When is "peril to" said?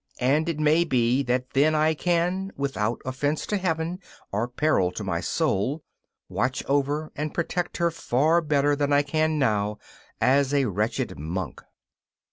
4.47-5.03